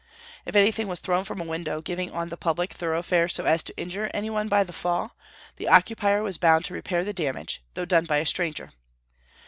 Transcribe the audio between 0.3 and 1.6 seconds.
If anything was thrown from a